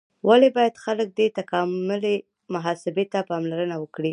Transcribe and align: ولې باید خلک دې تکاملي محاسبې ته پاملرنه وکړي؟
ولې 0.27 0.49
باید 0.57 0.81
خلک 0.85 1.07
دې 1.19 1.27
تکاملي 1.39 2.15
محاسبې 2.55 3.05
ته 3.13 3.19
پاملرنه 3.29 3.75
وکړي؟ 3.79 4.09